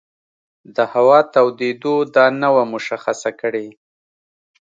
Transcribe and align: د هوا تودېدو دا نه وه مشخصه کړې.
د 0.75 0.77
هوا 0.93 1.19
تودېدو 1.33 1.95
دا 2.15 2.25
نه 2.41 2.49
وه 2.53 2.63
مشخصه 2.73 3.31
کړې. 3.41 3.67